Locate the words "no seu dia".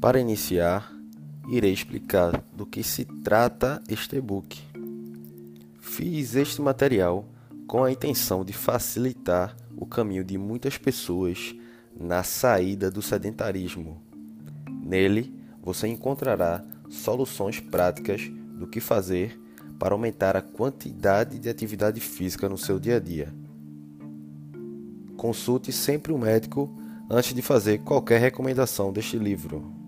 22.48-22.96